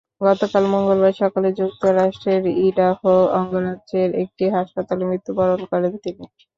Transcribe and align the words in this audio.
গতকাল 0.21 0.63
মঙ্গলবার 0.71 1.13
সকালে 1.21 1.49
যুক্তরাষ্ট্রের 1.59 2.43
ইডাহো 2.61 3.15
অঙ্গরাজ্যের 3.37 4.09
একটি 4.23 4.43
হাসপাতালে 4.55 5.03
মৃত্যুবরণ 5.09 5.61
করেন 5.71 5.93
তিনি। 6.03 6.23